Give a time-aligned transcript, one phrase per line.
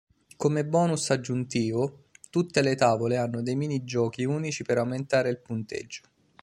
[0.35, 6.01] Come bonus aggiuntivo, tutte le tavole hanno dei mini-giochi unici per aumentare il punteggio.